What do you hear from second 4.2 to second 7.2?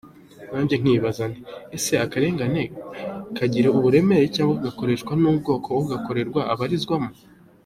cyangwa kakoroshywa n’ubwoko ugakorerwa abarizwamo?